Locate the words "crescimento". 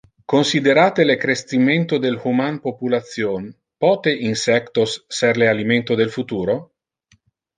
1.23-1.99